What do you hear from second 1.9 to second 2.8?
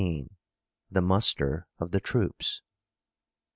THE TROOPS.